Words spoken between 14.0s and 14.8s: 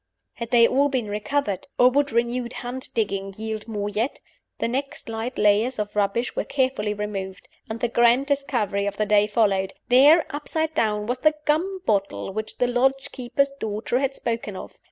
spoken of.